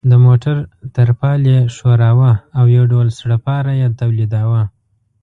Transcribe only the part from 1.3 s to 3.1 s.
یې ښوراوه او یو ډول